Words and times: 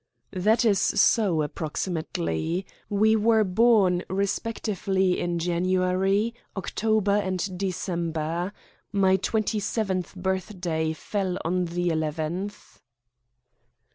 "That 0.33 0.65
is 0.65 0.79
so, 0.79 1.43
approximately. 1.43 2.65
We 2.89 3.15
were 3.15 3.43
born 3.43 4.01
respectively 4.09 5.19
in 5.19 5.37
January, 5.37 6.33
October, 6.57 7.11
and 7.17 7.55
December. 7.55 8.51
My 8.91 9.17
twenty 9.17 9.59
seventh 9.59 10.15
birthday 10.15 10.93
fell 10.93 11.37
on 11.45 11.65
the 11.65 11.89
11th." 11.89 12.79